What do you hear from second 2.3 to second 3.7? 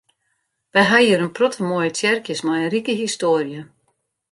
mei in rike histoarje.